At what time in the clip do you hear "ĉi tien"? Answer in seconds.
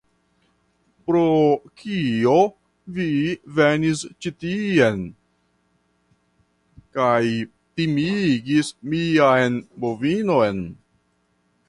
4.25-5.05